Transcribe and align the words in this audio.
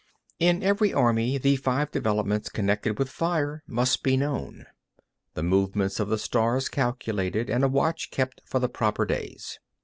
12. 0.39 0.55
In 0.55 0.63
every 0.63 0.91
army, 0.91 1.37
the 1.37 1.57
five 1.57 1.91
developments 1.91 2.49
connected 2.49 2.97
with 2.97 3.07
fire 3.07 3.61
must 3.67 4.01
be 4.01 4.17
known, 4.17 4.65
the 5.35 5.43
movements 5.43 5.99
of 5.99 6.09
the 6.09 6.17
stars 6.17 6.69
calculated, 6.69 7.51
and 7.51 7.63
a 7.63 7.67
watch 7.69 8.09
kept 8.09 8.41
for 8.43 8.57
the 8.57 8.67
proper 8.67 9.05
days. 9.05 9.59